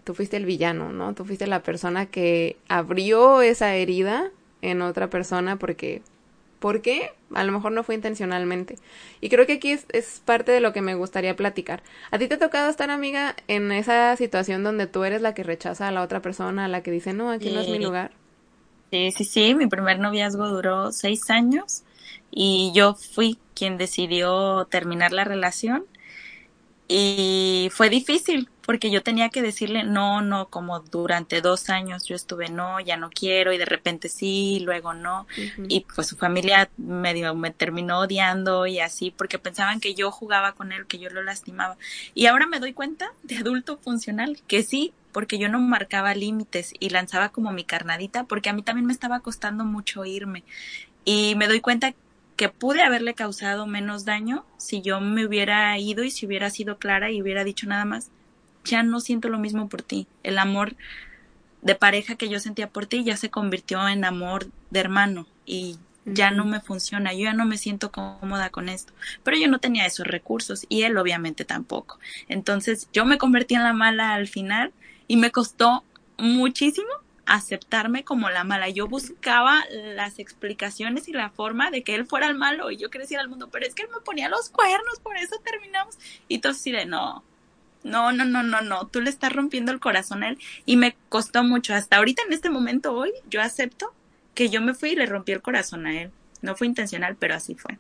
[0.03, 1.13] tú fuiste el villano, ¿no?
[1.13, 6.01] Tú fuiste la persona que abrió esa herida en otra persona porque...
[6.59, 7.11] ¿Por qué?
[7.33, 8.77] A lo mejor no fue intencionalmente.
[9.19, 11.83] Y creo que aquí es, es, parte de lo que me gustaría platicar.
[12.09, 15.43] ¿A ti te ha tocado estar, amiga, en esa situación donde tú eres la que
[15.43, 18.11] rechaza a la otra persona, a la que dice, no, aquí no es mi lugar?
[18.93, 19.55] Sí, sí, sí.
[19.55, 21.81] Mi primer noviazgo duró seis años
[22.29, 25.87] y yo fui quien decidió terminar la relación
[26.87, 32.15] y fue difícil porque yo tenía que decirle no, no, como durante dos años yo
[32.15, 35.25] estuve no, ya no quiero y de repente sí, luego no.
[35.67, 40.51] Y pues su familia medio me terminó odiando y así porque pensaban que yo jugaba
[40.51, 41.77] con él, que yo lo lastimaba.
[42.13, 46.73] Y ahora me doy cuenta de adulto funcional que sí, porque yo no marcaba límites
[46.79, 50.43] y lanzaba como mi carnadita porque a mí también me estaba costando mucho irme.
[51.05, 51.93] Y me doy cuenta
[52.35, 56.77] que pude haberle causado menos daño si yo me hubiera ido y si hubiera sido
[56.77, 58.09] clara y hubiera dicho nada más
[58.63, 60.07] ya no siento lo mismo por ti.
[60.23, 60.75] El amor
[61.61, 65.77] de pareja que yo sentía por ti ya se convirtió en amor de hermano y
[66.05, 68.93] ya no me funciona, yo ya no me siento cómoda con esto.
[69.23, 71.99] Pero yo no tenía esos recursos y él obviamente tampoco.
[72.27, 74.73] Entonces yo me convertí en la mala al final
[75.13, 75.83] y me costó
[76.17, 76.89] muchísimo
[77.27, 78.69] aceptarme como la mala.
[78.69, 82.89] Yo buscaba las explicaciones y la forma de que él fuera el malo y yo
[82.89, 85.99] creciera al mundo, pero es que él me ponía los cuernos, por eso terminamos.
[86.27, 87.23] Y entonces sí de no,
[87.83, 90.95] no, no, no, no, no, tú le estás rompiendo el corazón a él y me
[91.09, 91.75] costó mucho.
[91.75, 93.93] Hasta ahorita en este momento hoy yo acepto
[94.33, 96.11] que yo me fui y le rompí el corazón a él.
[96.41, 97.77] No fue intencional, pero así fue.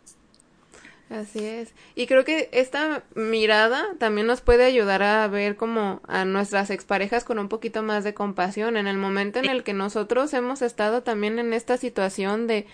[1.13, 1.75] Así es.
[1.93, 7.23] Y creo que esta mirada también nos puede ayudar a ver como a nuestras exparejas
[7.23, 11.03] con un poquito más de compasión en el momento en el que nosotros hemos estado
[11.03, 12.65] también en esta situación de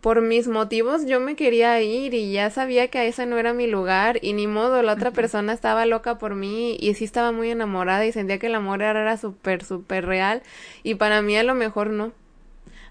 [0.00, 3.66] por mis motivos yo me quería ir y ya sabía que ese no era mi
[3.66, 7.50] lugar y ni modo, la otra persona estaba loca por mí y sí estaba muy
[7.50, 10.44] enamorada y sentía que el amor era súper, súper real
[10.84, 12.12] y para mí a lo mejor no.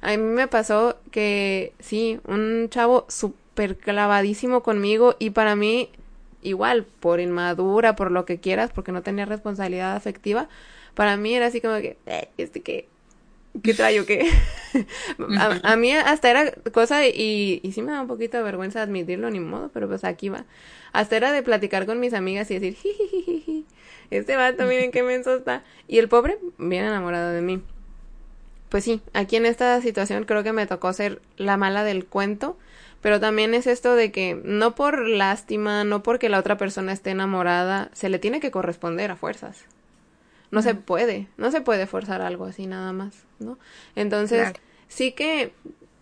[0.02, 3.45] A mí me pasó que sí, un chavo súper
[3.80, 5.90] clavadísimo conmigo y para mí
[6.42, 10.48] igual, por inmadura, por lo que quieras, porque no tenía responsabilidad afectiva,
[10.94, 12.88] para mí era así como que, eh, este que
[13.64, 14.30] ¿qué traigo qué?
[15.64, 19.30] a, mí hasta era cosa y, y sí me da un poquito de vergüenza admitirlo,
[19.30, 20.46] ni modo, pero pues aquí va.
[20.94, 23.66] Hasta era de platicar con mis amigas y decir,
[24.12, 25.64] este vato, miren qué menso está.
[25.88, 27.62] Y el pobre, bien enamorado de mí.
[28.70, 32.58] Pues sí, aquí en esta situación creo que me tocó ser la mala del cuento,
[33.06, 37.12] pero también es esto de que no por lástima, no porque la otra persona esté
[37.12, 39.64] enamorada, se le tiene que corresponder a fuerzas.
[40.50, 43.60] No se puede, no se puede forzar algo así nada más, ¿no?
[43.96, 44.54] Entonces,
[44.88, 45.54] sí que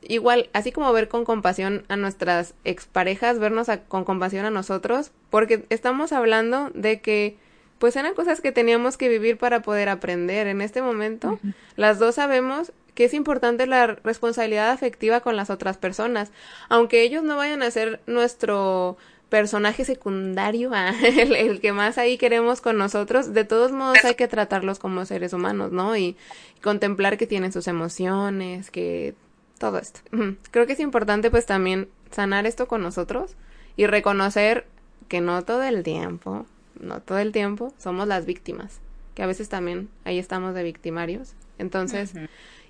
[0.02, 5.66] igual, así como ver con compasión a nuestras exparejas, vernos con compasión a nosotros, porque
[5.70, 7.36] estamos hablando de que
[7.80, 10.48] pues eran cosas que teníamos que vivir para poder aprender.
[10.48, 11.38] En este momento,
[11.76, 16.32] las dos sabemos que es importante la responsabilidad afectiva con las otras personas,
[16.70, 18.98] aunque ellos no vayan a ser nuestro
[19.30, 20.72] personaje secundario,
[21.04, 25.34] el, que más ahí queremos con nosotros, de todos modos hay que tratarlos como seres
[25.34, 25.98] humanos, ¿no?
[25.98, 26.16] Y,
[26.64, 29.14] contemplar que tienen sus emociones, que
[29.60, 30.00] todo esto.
[30.50, 33.36] Creo que es importante pues también sanar esto con nosotros
[33.76, 34.66] y reconocer
[35.08, 36.46] que no todo el tiempo,
[36.80, 38.80] no todo el tiempo somos las víctimas,
[39.14, 41.34] que a veces también ahí estamos de victimarios.
[41.60, 42.14] Entonces,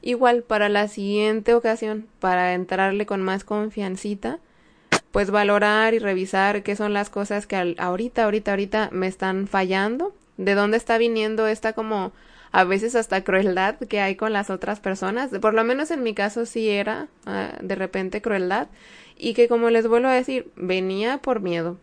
[0.03, 4.39] igual para la siguiente ocasión, para entrarle con más confiancita,
[5.11, 10.13] pues valorar y revisar qué son las cosas que ahorita, ahorita, ahorita me están fallando,
[10.37, 12.11] de dónde está viniendo esta como
[12.51, 16.13] a veces hasta crueldad que hay con las otras personas, por lo menos en mi
[16.13, 18.67] caso sí era ah, de repente crueldad
[19.17, 21.77] y que como les vuelvo a decir, venía por miedo,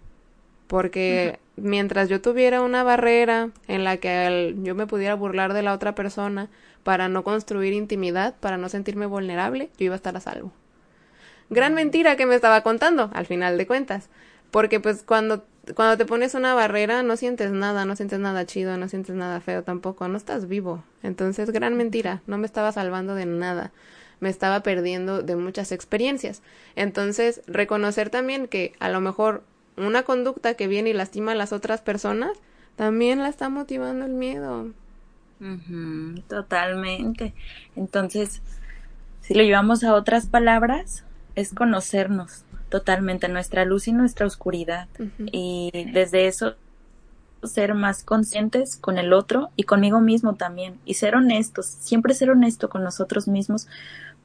[0.70, 5.74] porque mientras yo tuviera una barrera en la que yo me pudiera burlar de la
[5.74, 6.48] otra persona
[6.84, 10.52] para no construir intimidad, para no sentirme vulnerable, yo iba a estar a salvo
[11.50, 14.08] gran mentira que me estaba contando, al final de cuentas.
[14.50, 18.76] Porque pues cuando, cuando te pones una barrera no sientes nada, no sientes nada chido,
[18.76, 20.82] no sientes nada feo tampoco, no estás vivo.
[21.02, 23.72] Entonces, gran mentira, no me estaba salvando de nada,
[24.18, 26.42] me estaba perdiendo de muchas experiencias.
[26.74, 29.42] Entonces, reconocer también que a lo mejor
[29.86, 32.32] una conducta que viene y lastima a las otras personas,
[32.76, 34.68] también la está motivando el miedo.
[36.28, 37.34] totalmente.
[37.76, 38.42] Entonces,
[39.20, 44.88] si lo llevamos a otras palabras, es conocernos totalmente, nuestra luz y nuestra oscuridad.
[45.32, 46.54] Y desde eso
[47.42, 50.78] ser más conscientes con el otro y conmigo mismo también.
[50.84, 53.66] Y ser honestos, siempre ser honesto con nosotros mismos,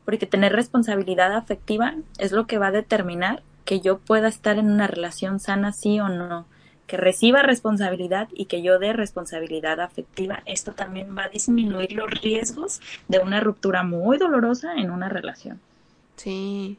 [0.06, 4.70] porque tener responsabilidad afectiva es lo que va a determinar que yo pueda estar en
[4.70, 6.46] una relación sana, sí o no.
[6.88, 10.44] Que reciba responsabilidad y que yo dé responsabilidad afectiva.
[10.46, 15.60] Esto también va a disminuir los riesgos de una ruptura muy dolorosa en una relación.
[16.16, 16.78] Sí,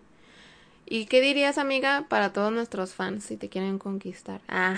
[0.89, 4.41] ¿Y qué dirías, amiga, para todos nuestros fans si te quieren conquistar?
[4.49, 4.77] Ah,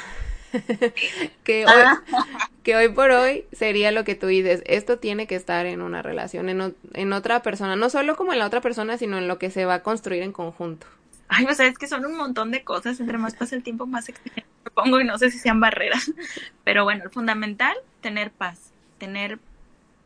[1.45, 1.73] que, hoy,
[2.63, 4.63] que hoy por hoy sería lo que tú dices.
[4.65, 8.39] Esto tiene que estar en una relación, en, en otra persona, no solo como en
[8.39, 10.87] la otra persona, sino en lo que se va a construir en conjunto.
[11.29, 13.01] Ay, o sea, es que son un montón de cosas.
[13.01, 16.11] Entre más pasa el tiempo, más exigente me pongo y no sé si sean barreras.
[16.65, 18.73] Pero bueno, el fundamental, tener paz.
[18.99, 19.39] Tener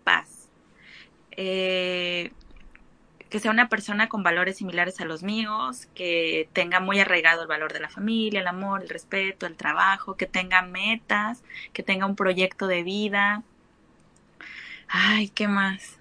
[0.04, 0.48] paz.
[1.32, 2.32] Eh,
[3.30, 7.48] que sea una persona con valores similares a los míos, que tenga muy arraigado el
[7.48, 11.42] valor de la familia, el amor, el respeto, el trabajo, que tenga metas,
[11.72, 13.42] que tenga un proyecto de vida.
[14.88, 15.98] Ay, ¿qué más?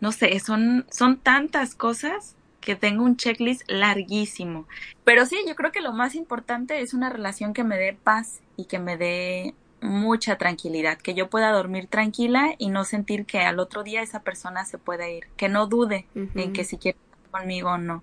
[0.00, 4.66] No sé, son, son tantas cosas que tengo un checklist larguísimo.
[5.04, 8.40] Pero sí, yo creo que lo más importante es una relación que me dé paz
[8.56, 13.40] y que me dé mucha tranquilidad, que yo pueda dormir tranquila y no sentir que
[13.40, 16.98] al otro día esa persona se puede ir, que no dude en que si quiere
[16.98, 18.02] estar conmigo o no.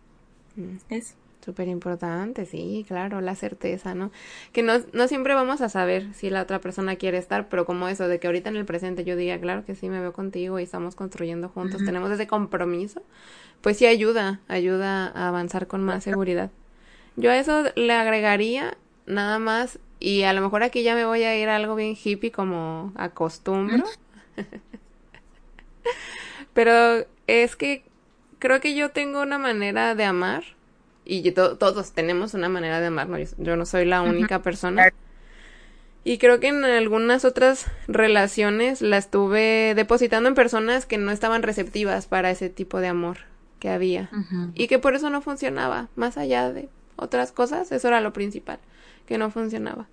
[0.90, 4.12] Es Súper importante, sí, claro, la certeza, ¿no?
[4.52, 7.88] Que no, no siempre vamos a saber si la otra persona quiere estar, pero como
[7.88, 10.60] eso, de que ahorita en el presente yo diga, claro que sí, me veo contigo
[10.60, 13.02] y estamos construyendo juntos, tenemos ese compromiso,
[13.62, 16.52] pues sí ayuda, ayuda a avanzar con más seguridad.
[17.16, 18.78] Yo a eso le agregaría
[19.08, 21.96] nada más y a lo mejor aquí ya me voy a ir a algo bien
[22.02, 23.84] hippie como acostumbro.
[26.54, 27.84] Pero es que
[28.40, 30.44] creo que yo tengo una manera de amar
[31.18, 33.18] y todos tenemos una manera de amar, ¿no?
[33.20, 34.94] yo, no soy la única persona.
[36.06, 41.44] Y creo que en algunas otras relaciones la estuve depositando en personas que no estaban
[41.44, 43.18] receptivas para ese tipo de amor
[43.60, 44.10] que había.
[44.56, 45.90] Y que por eso no funcionaba.
[45.98, 48.60] Más allá de otras cosas, eso era lo principal
[49.06, 49.88] que no funcionaba.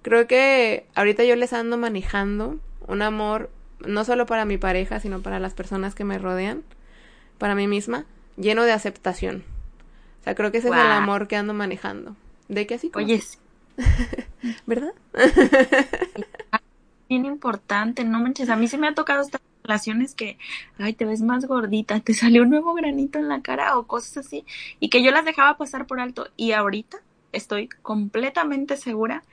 [0.00, 2.58] Creo que ahorita yo les ando manejando
[2.88, 3.50] un amor
[3.86, 6.62] no solo para mi pareja, sino para las personas que me rodean,
[7.36, 8.06] para mí misma,
[8.36, 9.44] lleno de aceptación.
[10.22, 12.14] O sea, creo que ese es el amor que ando manejando.
[12.46, 13.04] De que así como...
[13.04, 13.20] Oye,
[14.66, 14.92] ¿verdad?
[17.08, 20.38] Bien importante, no manches, a mí se me ha tocado estas relaciones que,
[20.78, 24.18] ay, te ves más gordita, te salió un nuevo granito en la cara o cosas
[24.18, 24.44] así,
[24.78, 26.28] y que yo las dejaba pasar por alto.
[26.36, 26.98] Y ahorita
[27.32, 29.24] estoy completamente segura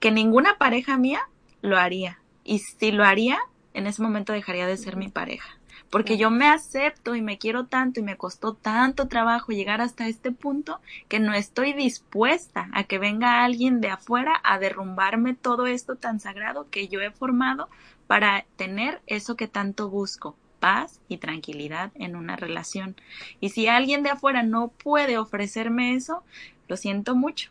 [0.00, 1.20] que ninguna pareja mía
[1.60, 2.18] lo haría.
[2.42, 3.38] Y si lo haría,
[3.74, 5.56] en ese momento dejaría de ser mi pareja.
[5.92, 10.08] Porque yo me acepto y me quiero tanto y me costó tanto trabajo llegar hasta
[10.08, 15.66] este punto que no estoy dispuesta a que venga alguien de afuera a derrumbarme todo
[15.66, 17.68] esto tan sagrado que yo he formado
[18.06, 22.96] para tener eso que tanto busco, paz y tranquilidad en una relación.
[23.40, 26.22] Y si alguien de afuera no puede ofrecerme eso,
[26.68, 27.50] lo siento mucho,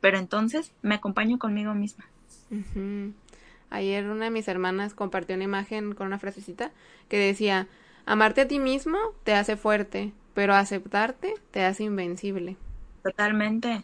[0.00, 2.06] pero entonces me acompaño conmigo misma.
[3.70, 6.70] Ayer una de mis hermanas compartió una imagen con una frasecita
[7.08, 7.68] que decía,
[8.06, 12.56] amarte a ti mismo te hace fuerte, pero aceptarte te hace invencible.
[13.02, 13.82] Totalmente.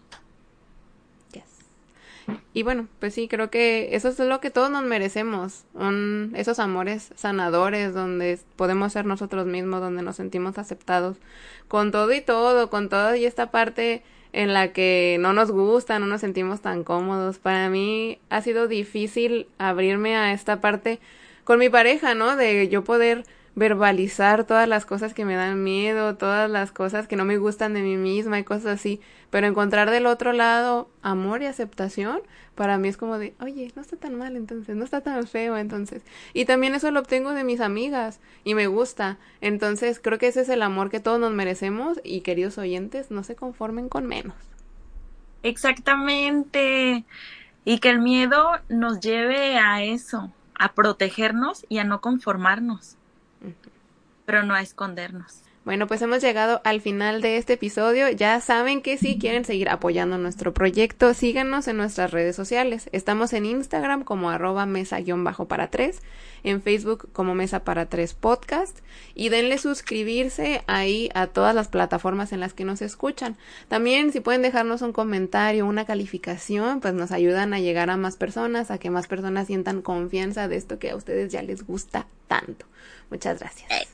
[2.53, 6.59] Y bueno, pues sí, creo que eso es lo que todos nos merecemos, un, esos
[6.59, 11.17] amores sanadores donde podemos ser nosotros mismos, donde nos sentimos aceptados,
[11.69, 14.03] con todo y todo, con toda y esta parte
[14.35, 17.39] en la que no nos gusta, no nos sentimos tan cómodos.
[17.39, 20.99] Para mí ha sido difícil abrirme a esta parte
[21.45, 22.37] con mi pareja, ¿no?
[22.37, 23.25] De yo poder
[23.57, 27.73] verbalizar todas las cosas que me dan miedo, todas las cosas que no me gustan
[27.73, 29.01] de mí misma y cosas así,
[29.31, 32.21] pero encontrar del otro lado amor y aceptación,
[32.57, 35.57] para mí es como de, oye, no está tan mal entonces, no está tan feo
[35.57, 36.03] entonces.
[36.33, 39.19] Y también eso lo obtengo de mis amigas y me gusta.
[39.41, 43.23] Entonces creo que ese es el amor que todos nos merecemos y queridos oyentes, no
[43.23, 44.37] se conformen con menos.
[45.43, 47.05] Exactamente.
[47.65, 52.99] Y que el miedo nos lleve a eso, a protegernos y a no conformarnos
[54.25, 55.44] pero no a escondernos.
[55.65, 58.11] Bueno, pues hemos llegado al final de este episodio.
[58.11, 62.91] Ya saben que si quieren seguir apoyando nuestro proyecto, síganos en nuestras redes sociales.
[62.93, 66.03] Estamos en Instagram como arroba mesa-para tres,
[66.43, 68.79] en Facebook como Mesa para tres podcast
[69.15, 73.39] y denle suscribirse ahí a todas las plataformas en las que nos escuchan.
[73.69, 78.17] También si pueden dejarnos un comentario, una calificación, pues nos ayudan a llegar a más
[78.17, 82.07] personas, a que más personas sientan confianza de esto que a ustedes ya les gusta
[82.29, 82.67] tanto.
[83.09, 83.94] Muchas gracias.